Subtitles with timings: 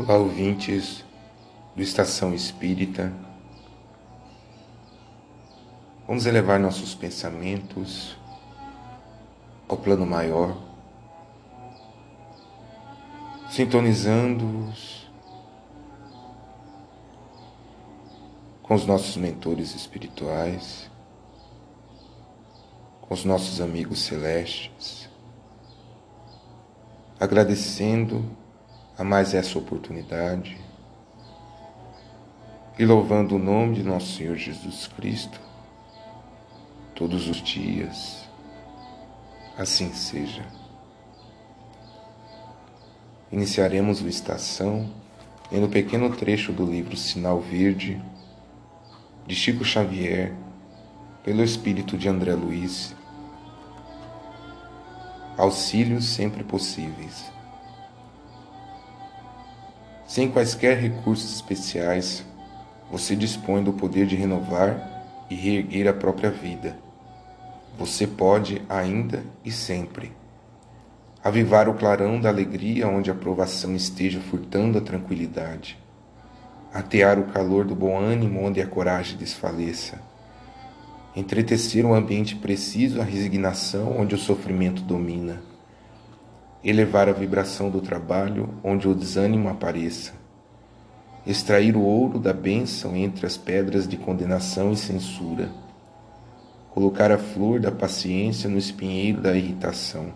[0.00, 1.04] Olá, ouvintes
[1.74, 3.12] do Estação Espírita.
[6.06, 8.16] Vamos elevar nossos pensamentos
[9.66, 10.56] ao plano maior,
[13.50, 15.10] sintonizando-os
[18.62, 20.88] com os nossos mentores espirituais,
[23.00, 25.10] com os nossos amigos celestes,
[27.18, 28.37] agradecendo
[28.98, 30.58] a mais essa oportunidade
[32.76, 35.40] e louvando o nome de nosso Senhor Jesus Cristo
[36.96, 38.28] todos os dias.
[39.56, 40.44] Assim seja.
[43.30, 44.90] Iniciaremos o Estação
[45.52, 48.02] em um pequeno trecho do livro Sinal Verde
[49.26, 50.34] de Chico Xavier,
[51.22, 52.96] pelo espírito de André Luiz.
[55.36, 57.37] Auxílios sempre possíveis.
[60.08, 62.24] Sem quaisquer recursos especiais,
[62.90, 66.78] você dispõe do poder de renovar e reerguer a própria vida.
[67.78, 70.10] Você pode ainda e sempre
[71.22, 75.78] avivar o clarão da alegria onde a provação esteja furtando a tranquilidade,
[76.72, 80.00] atear o calor do bom ânimo onde a coragem desfaleça,
[81.14, 85.42] entretecer um ambiente preciso à resignação onde o sofrimento domina
[86.64, 90.12] elevar a vibração do trabalho onde o desânimo apareça,
[91.26, 95.50] extrair o ouro da bênção entre as pedras de condenação e censura,
[96.70, 100.12] colocar a flor da paciência no espinheiro da irritação,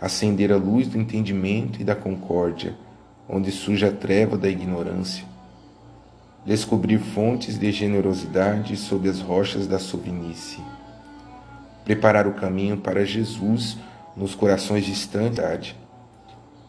[0.00, 2.76] acender a luz do entendimento e da concórdia
[3.28, 5.24] onde surge a treva da ignorância,
[6.44, 10.60] descobrir fontes de generosidade sob as rochas da sovinice,
[11.84, 13.76] preparar o caminho para Jesus
[14.16, 15.74] nos corações distantes.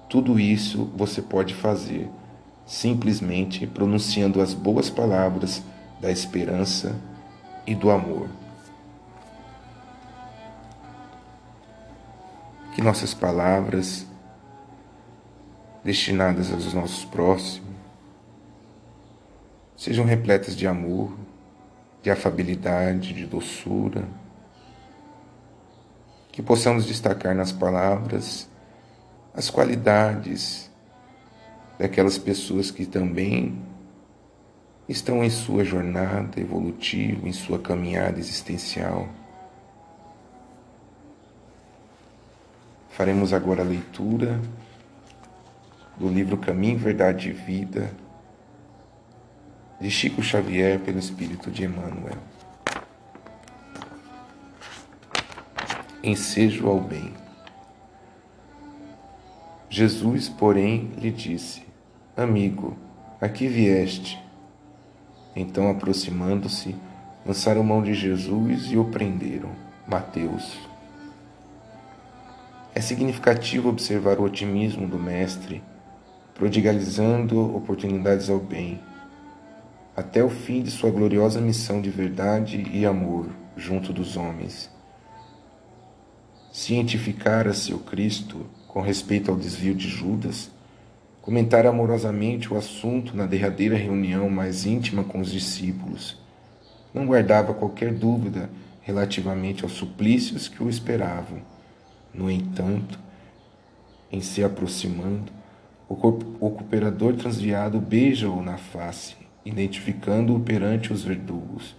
[0.09, 2.09] Tudo isso você pode fazer
[2.66, 5.64] simplesmente pronunciando as boas palavras
[6.02, 6.94] da esperança
[7.66, 8.27] e do amor.
[12.76, 14.05] Que nossas palavras
[15.83, 17.66] destinadas aos nossos próximos
[19.77, 21.16] sejam repletas de amor,
[22.04, 24.05] de afabilidade, de doçura
[26.37, 28.48] que possamos destacar nas palavras
[29.33, 30.70] as qualidades
[31.80, 33.59] daquelas pessoas que também
[34.87, 39.09] estão em sua jornada evolutiva, em sua caminhada existencial.
[42.92, 44.39] Faremos agora a leitura
[45.97, 47.89] do livro Caminho, Verdade e Vida
[49.81, 52.36] de Chico Xavier pelo Espírito de Emmanuel.
[56.03, 57.13] Ensejo ao bem.
[59.69, 61.63] Jesus, porém, lhe disse:
[62.15, 62.77] Amigo,
[63.19, 64.21] aqui vieste.
[65.35, 66.75] Então, aproximando-se,
[67.25, 69.52] lançaram mão de Jesus e o prenderam.
[69.87, 70.58] Mateus.
[72.75, 75.64] É significativo observar o otimismo do Mestre,
[76.35, 78.79] prodigalizando oportunidades ao bem,
[79.95, 84.77] até o fim de sua gloriosa missão de verdade e amor junto dos homens
[86.58, 90.50] cientificara-se o Cristo com respeito ao desvio de Judas,
[91.22, 96.18] comentara amorosamente o assunto na derradeira reunião mais íntima com os discípulos.
[96.92, 98.50] Não guardava qualquer dúvida
[98.82, 101.42] relativamente aos suplícios que o esperavam.
[102.12, 103.00] No entanto,
[104.12, 105.32] em se aproximando,
[105.88, 111.76] o cooperador transviado beija-o na face, identificando-o perante os verdugos,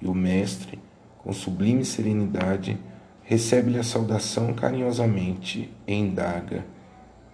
[0.00, 0.78] e o mestre,
[1.18, 2.78] com sublime serenidade,
[3.24, 6.64] recebe-lhe a saudação carinhosamente e indaga: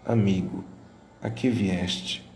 [0.04, 0.64] Amigo,
[1.22, 2.28] a que vieste?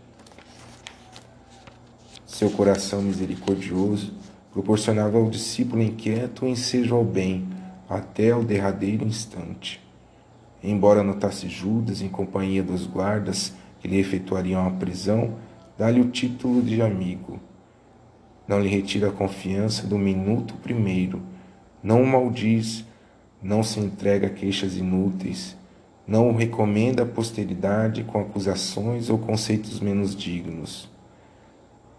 [2.25, 4.13] Seu coração misericordioso
[4.51, 7.47] proporcionava ao discípulo inquieto o ensejo ao bem
[7.89, 9.81] até o derradeiro instante.
[10.63, 15.35] Embora notasse Judas em companhia dos guardas que lhe efetuariam a prisão,
[15.77, 17.39] dá-lhe o título de amigo.
[18.47, 21.21] Não lhe retira a confiança do minuto primeiro,
[21.81, 22.85] não o maldiz,
[23.43, 25.57] não se entrega a queixas inúteis,
[26.07, 30.89] não o recomenda à posteridade com acusações ou conceitos menos dignos.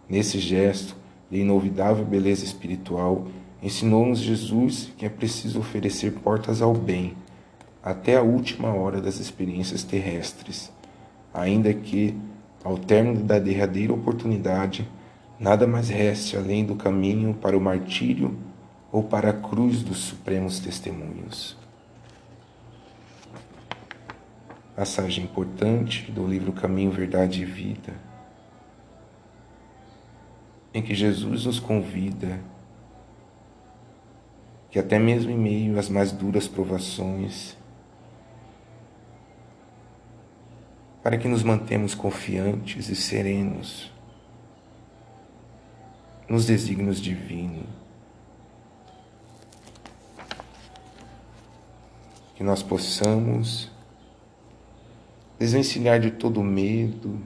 [0.08, 0.96] Nesse gesto
[1.30, 3.26] de inolvidável beleza espiritual,
[3.62, 7.14] ensinou-nos Jesus que é preciso oferecer portas ao bem
[7.82, 10.72] até a última hora das experiências terrestres,
[11.34, 12.14] ainda que,
[12.62, 14.88] ao término da derradeira oportunidade,
[15.38, 18.34] nada mais reste além do caminho para o martírio
[18.94, 21.56] ou para a cruz dos supremos testemunhos.
[24.76, 27.92] passagem importante do livro Caminho, Verdade e Vida,
[30.72, 32.40] em que Jesus nos convida
[34.70, 37.56] que até mesmo em meio às mais duras provações,
[41.02, 43.92] para que nos mantemos confiantes e serenos
[46.28, 47.83] nos desígnios divinos.
[52.34, 53.70] Que nós possamos
[55.38, 57.20] desvencilhar de todo medo,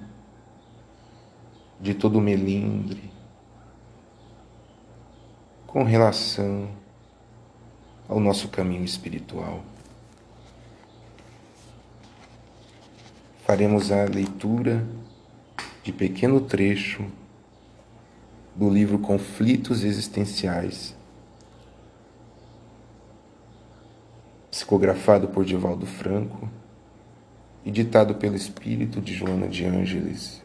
[1.80, 3.10] de todo melindre,
[5.66, 6.68] com relação
[8.08, 9.62] ao nosso caminho espiritual.
[13.44, 14.84] Faremos a leitura
[15.82, 17.04] de pequeno trecho
[18.54, 20.96] do livro Conflitos Existenciais,
[24.58, 26.50] psicografado por Divaldo Franco
[27.64, 30.42] e ditado pelo espírito de Joana de Ângeles.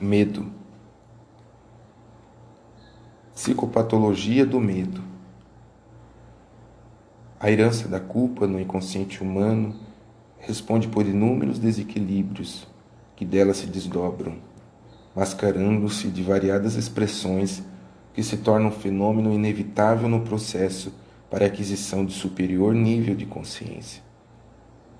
[0.00, 0.50] Medo.
[3.32, 5.13] Psicopatologia do medo.
[7.44, 9.74] A herança da culpa no inconsciente humano
[10.38, 12.66] responde por inúmeros desequilíbrios
[13.14, 14.38] que dela se desdobram,
[15.14, 17.62] mascarando-se de variadas expressões
[18.14, 20.94] que se tornam um fenômeno inevitável no processo
[21.30, 24.02] para a aquisição de superior nível de consciência.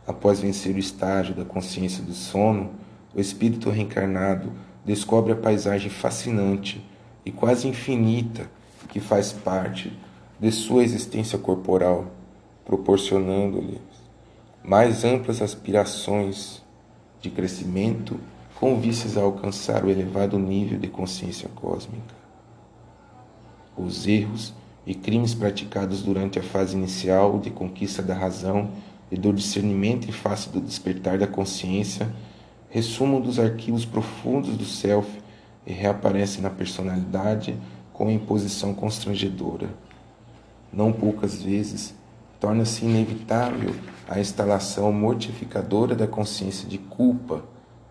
[0.06, 2.73] Após vencer o estágio da consciência do sono,
[3.14, 4.52] o espírito reencarnado
[4.85, 6.87] descobre a paisagem fascinante
[7.25, 8.50] e quase infinita
[8.90, 9.99] que faz parte
[10.38, 12.12] de sua existência corporal
[12.64, 13.81] proporcionando-lhes
[14.62, 16.62] mais amplas aspirações
[17.20, 18.19] de crescimento
[18.58, 22.14] com vistas a alcançar o elevado nível de consciência cósmica.
[23.76, 24.55] Os erros
[24.87, 28.70] e crimes praticados durante a fase inicial de conquista da razão
[29.11, 32.11] e do discernimento em face do despertar da consciência
[32.70, 35.08] ressumam dos arquivos profundos do self
[35.66, 37.56] e reaparecem na personalidade
[37.93, 39.69] com imposição constrangedora.
[40.72, 41.94] Não poucas vezes
[42.44, 43.75] torna-se inevitável
[44.06, 47.43] a instalação mortificadora da consciência de culpa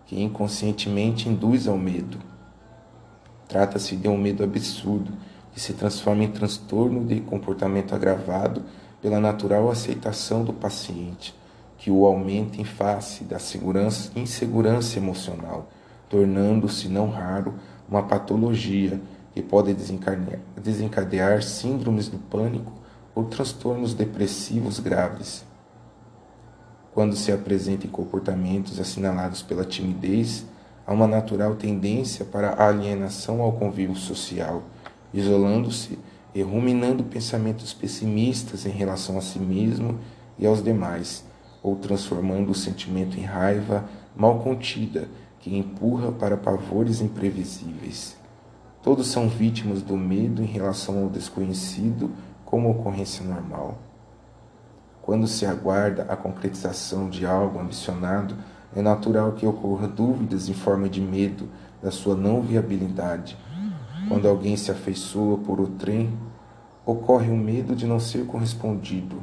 [0.06, 2.18] que inconscientemente induz ao medo.
[3.48, 5.10] Trata-se de um medo absurdo
[5.52, 8.62] que se transforma em transtorno de comportamento agravado
[9.02, 11.34] pela natural aceitação do paciente,
[11.76, 15.68] que o aumenta em face da segurança, insegurança emocional,
[16.08, 17.54] tornando-se não raro
[17.88, 19.00] uma patologia
[19.32, 22.83] que pode desencadear, desencadear síndromes do pânico
[23.14, 25.44] ou transtornos depressivos graves.
[26.92, 30.44] Quando se apresentem comportamentos assinalados pela timidez,
[30.86, 34.62] há uma natural tendência para a alienação ao convívio social,
[35.12, 35.98] isolando-se
[36.34, 39.98] e ruminando pensamentos pessimistas em relação a si mesmo
[40.38, 41.24] e aos demais,
[41.62, 43.84] ou transformando o sentimento em raiva
[44.16, 45.08] mal contida
[45.40, 48.16] que empurra para pavores imprevisíveis.
[48.82, 52.10] Todos são vítimas do medo em relação ao desconhecido
[52.44, 53.78] como ocorrência normal.
[55.02, 58.36] Quando se aguarda a concretização de algo ambicionado,
[58.74, 61.48] é natural que ocorra dúvidas em forma de medo
[61.82, 63.36] da sua não viabilidade.
[64.08, 66.16] Quando alguém se afeiçoa por o trem,
[66.84, 69.22] ocorre o medo de não ser correspondido.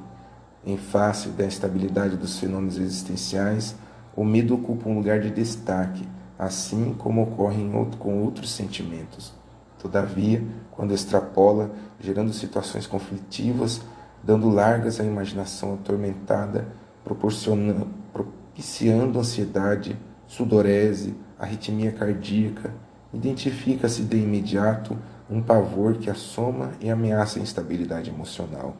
[0.66, 3.76] Em face da estabilidade dos fenômenos existenciais,
[4.16, 6.08] o medo ocupa um lugar de destaque,
[6.38, 9.34] assim como ocorre outro, com outros sentimentos.
[9.82, 13.82] Todavia, quando extrapola, gerando situações conflitivas,
[14.24, 16.68] dando largas à imaginação atormentada,
[17.04, 19.98] propiciando ansiedade,
[20.28, 22.72] sudorese, arritmia cardíaca,
[23.12, 24.96] identifica-se de imediato
[25.28, 28.78] um pavor que assoma e ameaça a instabilidade emocional.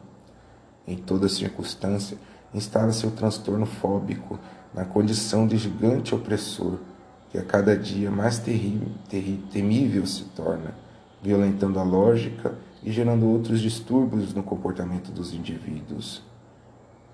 [0.86, 2.16] Em toda circunstância,
[2.54, 4.38] instala-se o transtorno fóbico
[4.72, 6.78] na condição de gigante opressor,
[7.28, 8.88] que a cada dia mais terrível,
[9.50, 10.91] temível se torna
[11.22, 16.22] violentando a lógica e gerando outros distúrbios no comportamento dos indivíduos.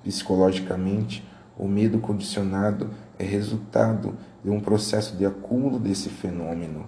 [0.03, 1.23] Psicologicamente,
[1.59, 6.87] o medo condicionado é resultado de um processo de acúmulo desse fenômeno,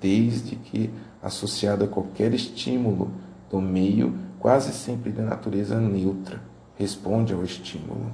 [0.00, 0.90] desde que
[1.22, 3.10] associado a qualquer estímulo
[3.50, 6.40] do meio, quase sempre de natureza neutra,
[6.76, 8.12] responde ao estímulo.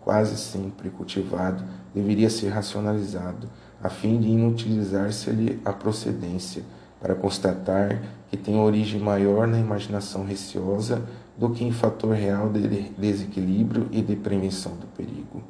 [0.00, 1.62] Quase sempre cultivado,
[1.94, 3.48] deveria ser racionalizado,
[3.82, 6.62] a fim de inutilizar-se-lhe a procedência,
[7.00, 11.02] para constatar que tem origem maior na imaginação receosa
[11.36, 15.42] do que em fator real de desequilíbrio e de prevenção do perigo.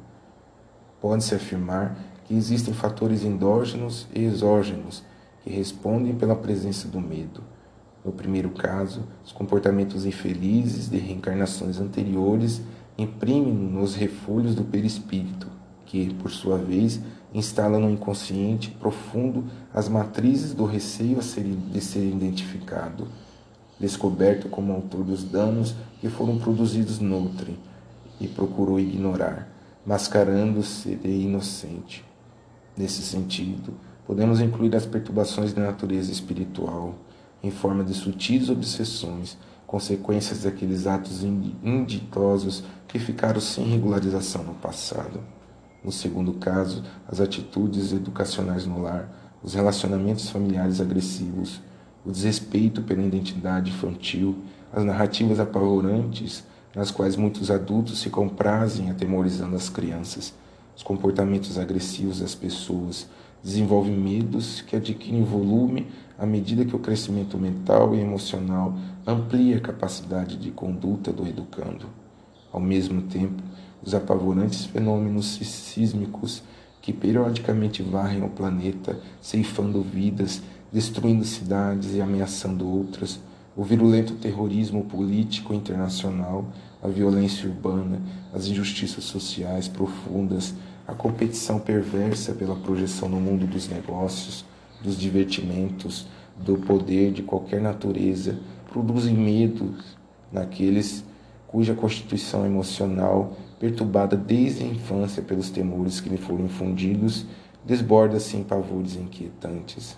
[0.99, 5.03] Pode-se afirmar que existem fatores endógenos e exógenos
[5.43, 7.43] que respondem pela presença do medo.
[8.03, 12.61] No primeiro caso, os comportamentos infelizes de reencarnações anteriores
[12.97, 15.47] imprimem nos refúgios do perispírito,
[15.85, 16.99] que, por sua vez,
[17.33, 23.07] instala no inconsciente profundo as matrizes do receio ser, de ser identificado,
[23.79, 27.57] descoberto como autor dos danos que foram produzidos noutrem,
[28.19, 29.49] e procurou ignorar,
[29.85, 32.05] mascarando-se de inocente.
[32.77, 33.73] Nesse sentido,
[34.05, 36.95] podemos incluir as perturbações da natureza espiritual,
[37.41, 39.37] em forma de sutis obsessões,
[39.67, 45.19] consequências daqueles atos inditosos que ficaram sem regularização no passado.
[45.83, 49.09] No segundo caso, as atitudes educacionais no lar,
[49.43, 51.59] os relacionamentos familiares agressivos,
[52.05, 54.37] o desrespeito pela identidade infantil,
[54.71, 56.43] as narrativas apavorantes
[56.75, 60.33] nas quais muitos adultos se comprazem atemorizando as crianças,
[60.75, 63.07] os comportamentos agressivos das pessoas,
[63.43, 65.87] desenvolvem medos que adquirem volume
[66.17, 68.73] à medida que o crescimento mental e emocional
[69.05, 71.87] amplia a capacidade de conduta do educando.
[72.51, 73.43] Ao mesmo tempo,
[73.85, 76.43] os apavorantes fenômenos sísmicos
[76.81, 83.19] que periodicamente varrem o planeta, ceifando vidas, destruindo cidades e ameaçando outras,
[83.55, 86.45] o virulento terrorismo político internacional,
[86.81, 88.01] a violência urbana,
[88.33, 90.53] as injustiças sociais profundas,
[90.87, 94.43] a competição perversa pela projeção no mundo dos negócios,
[94.83, 98.37] dos divertimentos, do poder de qualquer natureza,
[98.71, 99.95] produzem medos
[100.31, 101.05] naqueles
[101.47, 107.25] cuja constituição emocional perturbada desde a infância pelos temores que lhe foram infundidos,
[107.63, 109.97] desborda-se em pavores inquietantes.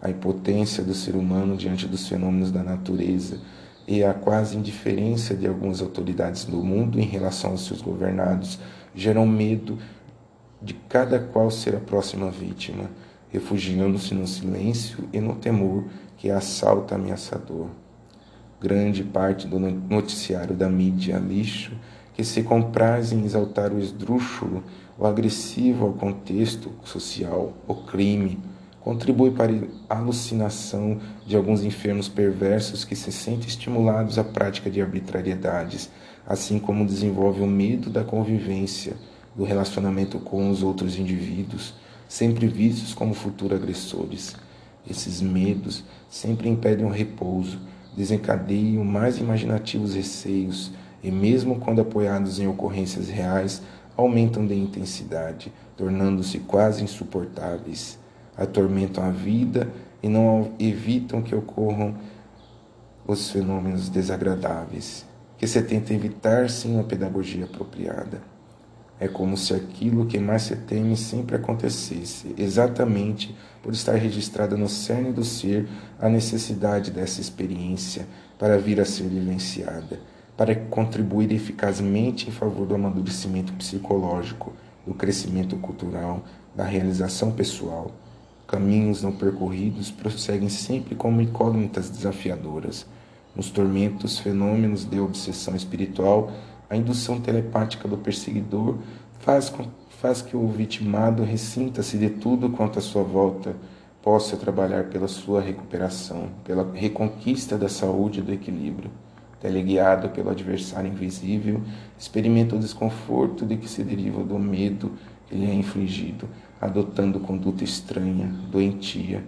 [0.00, 3.40] A impotência do ser humano diante dos fenômenos da natureza
[3.88, 8.60] e a quase indiferença de algumas autoridades do mundo em relação aos seus governados
[8.94, 9.78] geram medo
[10.62, 12.88] de cada qual ser a próxima vítima,
[13.30, 17.66] refugiando-se no silêncio e no temor que assalta ameaçador.
[18.60, 21.72] Grande parte do noticiário da mídia lixo
[22.16, 24.64] que se compraz em exaltar o esdrúxulo,
[24.98, 28.38] o agressivo ao contexto social, o crime,
[28.80, 29.52] contribui para
[29.90, 35.90] a alucinação de alguns enfermos perversos que se sentem estimulados à prática de arbitrariedades,
[36.26, 38.94] assim como desenvolve o medo da convivência,
[39.34, 41.74] do relacionamento com os outros indivíduos,
[42.08, 44.34] sempre vistos como futuros agressores.
[44.88, 47.58] Esses medos sempre impedem o repouso,
[47.94, 50.72] desencadeiam mais imaginativos receios,
[51.06, 53.62] e, mesmo quando apoiados em ocorrências reais,
[53.96, 57.96] aumentam de intensidade, tornando-se quase insuportáveis.
[58.36, 59.70] Atormentam a vida
[60.02, 61.94] e não evitam que ocorram
[63.06, 65.06] os fenômenos desagradáveis,
[65.38, 68.20] que se tenta evitar sem uma pedagogia apropriada.
[68.98, 73.32] É como se aquilo que mais se teme sempre acontecesse, exatamente
[73.62, 75.68] por estar registrada no cerne do ser
[76.00, 80.00] a necessidade dessa experiência para vir a ser vivenciada
[80.36, 84.52] para contribuir eficazmente em favor do amadurecimento psicológico,
[84.86, 86.22] do crescimento cultural,
[86.54, 87.90] da realização pessoal.
[88.46, 92.86] Caminhos não percorridos prosseguem sempre como incógnitas desafiadoras.
[93.34, 96.30] Nos tormentos, fenômenos de obsessão espiritual,
[96.68, 98.78] a indução telepática do perseguidor
[99.20, 99.52] faz,
[100.00, 103.56] faz que o vitimado ressinta-se de tudo quanto à sua volta
[104.02, 108.90] possa trabalhar pela sua recuperação, pela reconquista da saúde e do equilíbrio
[109.46, 111.62] teleguiado pelo adversário invisível,
[111.96, 114.90] experimenta o desconforto de que se deriva do medo
[115.28, 116.28] que lhe é infligido,
[116.60, 119.22] adotando conduta estranha, doentia.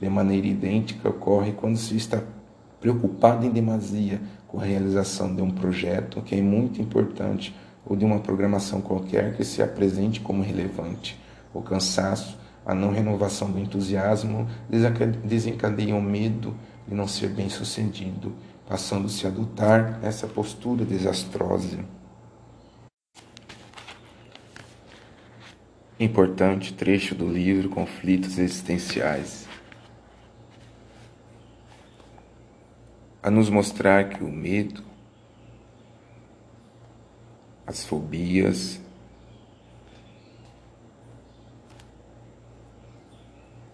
[0.00, 2.22] De maneira idêntica ocorre quando se está
[2.80, 7.52] preocupado em demasia com a realização de um projeto que é muito importante
[7.84, 11.20] ou de uma programação qualquer que se apresente como relevante.
[11.52, 14.46] O cansaço, a não renovação do entusiasmo
[15.24, 16.54] desencadeiam o medo
[16.86, 18.32] de não ser bem sucedido
[18.66, 21.84] passando-se a adotar essa postura desastrosa.
[25.98, 29.46] Importante trecho do livro Conflitos Existenciais.
[33.22, 34.84] A nos mostrar que o medo,
[37.66, 38.80] as fobias,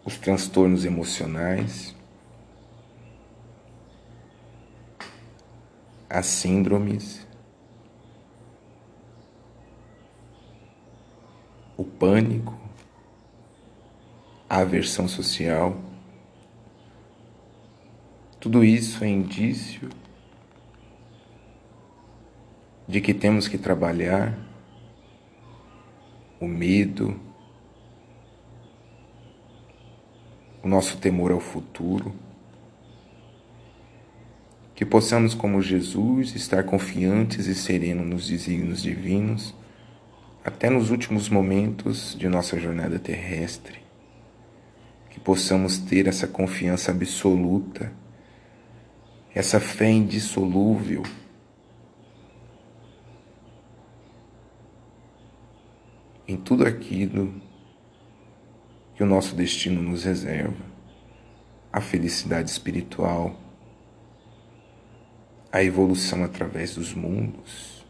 [0.05, 1.95] os transtornos emocionais
[6.13, 7.27] as síndromes,
[11.75, 12.55] o pânico,
[14.47, 15.75] a aversão social.
[18.39, 19.89] Tudo isso é indício
[22.87, 24.39] de que temos que trabalhar
[26.39, 27.19] o medo,
[30.63, 32.15] o nosso temor ao futuro,
[34.83, 39.55] que possamos, como Jesus, estar confiantes e serenos nos desígnios divinos,
[40.45, 43.79] até nos últimos momentos de nossa jornada terrestre,
[45.09, 47.93] que possamos ter essa confiança absoluta,
[49.33, 51.05] essa fé indissolúvel.
[56.27, 57.41] Em tudo aquilo
[58.97, 60.65] que o nosso destino nos reserva,
[61.73, 63.42] a felicidade espiritual,
[65.53, 67.85] a evolução através dos mundos,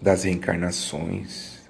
[0.00, 1.60] das reencarnações.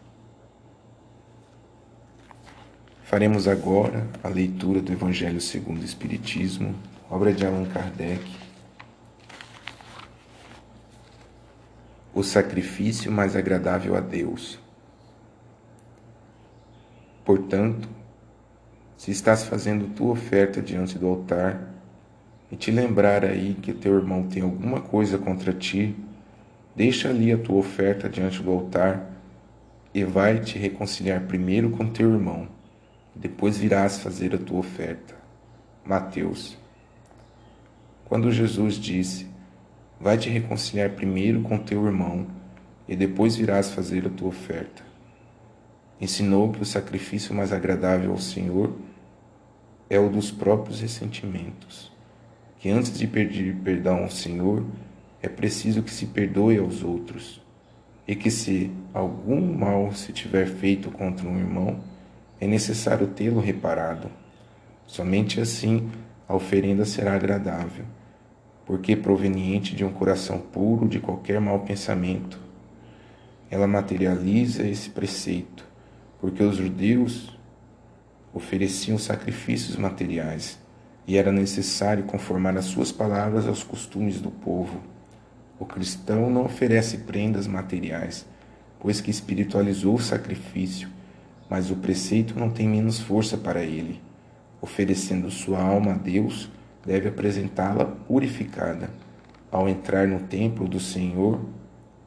[3.02, 6.76] Faremos agora a leitura do Evangelho segundo o Espiritismo,
[7.10, 8.24] obra de Allan Kardec.
[12.14, 14.60] O sacrifício mais agradável a Deus.
[17.24, 17.88] Portanto,
[18.96, 21.69] se estás fazendo tua oferta diante do altar
[22.50, 25.94] e te lembrar aí que teu irmão tem alguma coisa contra ti,
[26.74, 29.10] deixa ali a tua oferta diante do altar
[29.94, 32.48] e vai te reconciliar primeiro com teu irmão,
[33.14, 35.14] depois virás fazer a tua oferta.
[35.84, 36.58] Mateus.
[38.04, 39.26] Quando Jesus disse:
[40.00, 42.26] Vai te reconciliar primeiro com teu irmão
[42.88, 44.90] e depois virás fazer a tua oferta
[46.00, 48.74] ensinou que o sacrifício mais agradável ao Senhor
[49.88, 51.89] é o dos próprios ressentimentos,
[52.60, 54.64] que antes de pedir perdão ao Senhor,
[55.22, 57.42] é preciso que se perdoe aos outros,
[58.06, 61.80] e que se algum mal se tiver feito contra um irmão,
[62.38, 64.10] é necessário tê-lo reparado.
[64.86, 65.90] Somente assim
[66.28, 67.86] a oferenda será agradável,
[68.66, 72.38] porque proveniente de um coração puro de qualquer mau pensamento.
[73.50, 75.66] Ela materializa esse preceito
[76.20, 77.34] porque os judeus
[78.34, 80.58] ofereciam sacrifícios materiais
[81.10, 84.78] e era necessário conformar as suas palavras aos costumes do povo.
[85.58, 88.24] O cristão não oferece prendas materiais,
[88.78, 90.88] pois que espiritualizou o sacrifício,
[91.48, 94.00] mas o preceito não tem menos força para ele.
[94.60, 96.48] Oferecendo sua alma a Deus,
[96.86, 98.88] deve apresentá-la purificada.
[99.50, 101.40] Ao entrar no templo do Senhor,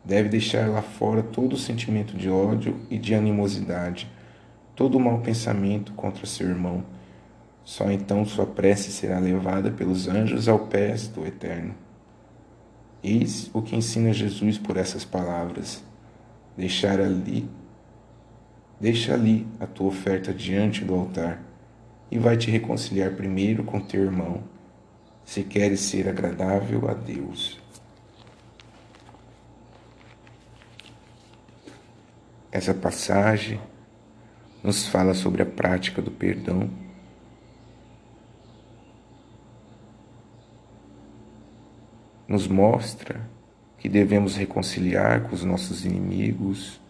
[0.05, 4.11] Deve deixar lá fora todo o sentimento de ódio e de animosidade,
[4.75, 6.83] todo o mau pensamento contra seu irmão.
[7.63, 11.73] Só então sua prece será levada pelos anjos ao pés do Eterno.
[13.03, 15.83] Eis o que ensina Jesus por essas palavras:
[16.57, 17.49] deixar ali,
[18.79, 21.41] deixa ali a tua oferta diante do altar
[22.11, 24.43] e vai te reconciliar primeiro com teu irmão,
[25.25, 27.59] se queres ser agradável a Deus.
[32.51, 33.59] Essa passagem
[34.61, 36.69] nos fala sobre a prática do perdão.
[42.33, 43.21] Nos mostra
[43.77, 46.81] que devemos reconciliar com os nossos inimigos,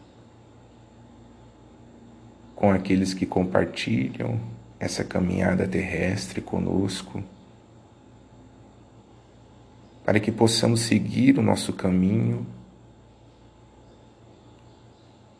[2.55, 4.39] com aqueles que compartilham
[4.79, 7.21] essa caminhada terrestre conosco,
[10.05, 12.47] para que possamos seguir o nosso caminho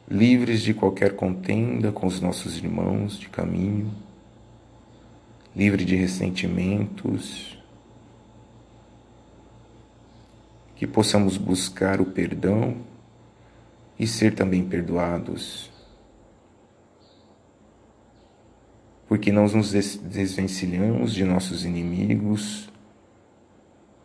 [0.05, 3.89] livres de qualquer contenda com os nossos irmãos de caminho,
[5.55, 7.62] livre de ressentimentos,
[10.75, 12.77] que possamos buscar o perdão
[13.97, 15.71] e ser também perdoados,
[19.07, 22.69] porque nós nos desvencilhamos de nossos inimigos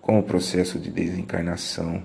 [0.00, 2.02] com o processo de desencarnação.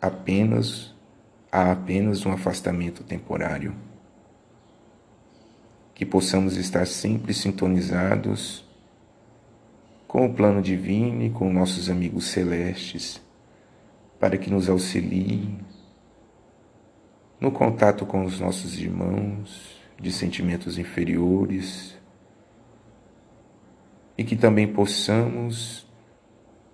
[0.00, 0.94] Apenas
[1.50, 3.74] há apenas um afastamento temporário.
[5.94, 8.64] Que possamos estar sempre sintonizados
[10.10, 13.22] com o plano divino e com nossos amigos celestes,
[14.18, 15.60] para que nos auxiliem
[17.40, 21.96] no contato com os nossos irmãos de sentimentos inferiores
[24.18, 25.86] e que também possamos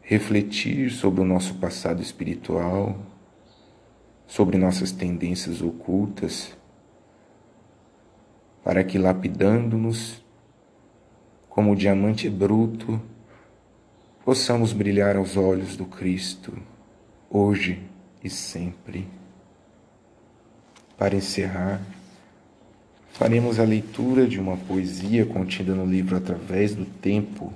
[0.00, 2.98] refletir sobre o nosso passado espiritual
[4.26, 6.56] sobre nossas tendências ocultas,
[8.64, 10.24] para que, lapidando-nos
[11.50, 12.98] como diamante bruto,
[14.26, 16.52] possamos brilhar aos olhos do Cristo,
[17.30, 17.80] hoje
[18.24, 19.06] e sempre.
[20.98, 21.80] Para encerrar,
[23.12, 27.54] faremos a leitura de uma poesia contida no livro Através do Tempo,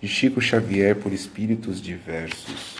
[0.00, 2.78] de Chico Xavier por espíritos diversos.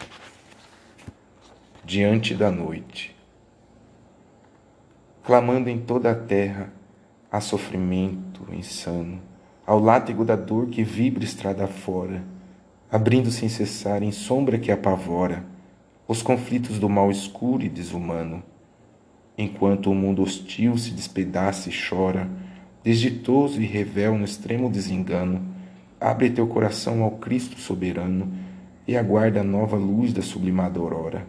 [1.84, 3.16] Diante da noite.
[5.24, 6.72] Clamando em toda a terra,
[7.32, 9.20] há sofrimento insano,
[9.66, 12.22] ao látego da dor que vibra estrada fora,
[12.92, 15.44] abrindo sem cessar em sombra que apavora
[16.06, 18.42] os conflitos do mal escuro e desumano.
[19.36, 22.30] Enquanto o mundo hostil se despedaça e chora,
[22.84, 25.50] desditoso e revel no extremo desengano,
[26.02, 28.32] Abre teu coração ao Cristo soberano
[28.88, 31.24] e aguarda a nova luz da sublimada aurora.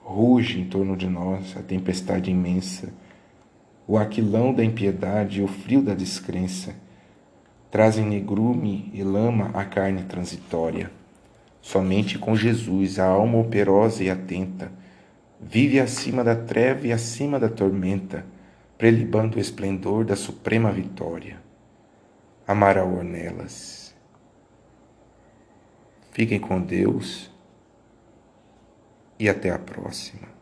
[0.00, 2.88] Ruge em torno de nós a tempestade imensa,
[3.86, 6.74] o aquilão da impiedade e o frio da descrença.
[7.70, 10.90] Trazem negrume e lama a carne transitória.
[11.60, 14.70] Somente com Jesus a alma operosa e atenta
[15.40, 18.24] vive acima da treva e acima da tormenta,
[18.76, 21.40] prelibando o esplendor da suprema vitória.
[22.46, 23.88] Amaral Ornelas
[26.18, 27.30] Fiquem com Deus
[29.20, 30.37] e até a próxima.